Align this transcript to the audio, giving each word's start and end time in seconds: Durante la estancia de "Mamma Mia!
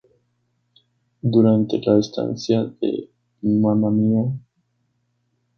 Durante 1.21 1.79
la 1.79 1.99
estancia 1.99 2.63
de 2.81 3.11
"Mamma 3.43 3.91
Mia! 3.91 4.33